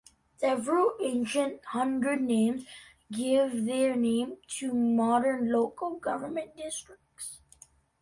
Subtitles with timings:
[0.37, 2.65] Several ancient hundred names
[3.11, 7.39] give their name to modern local government districts.